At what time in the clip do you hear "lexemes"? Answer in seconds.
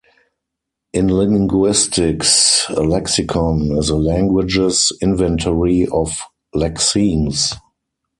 6.55-7.53